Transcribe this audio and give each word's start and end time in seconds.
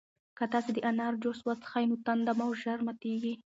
که 0.37 0.43
تاسي 0.51 0.71
د 0.73 0.79
انار 0.89 1.13
جوس 1.23 1.39
وڅښئ 1.43 1.85
نو 1.89 1.95
تنده 2.05 2.33
مو 2.37 2.47
ژر 2.61 2.79
ماتیږي. 2.87 3.33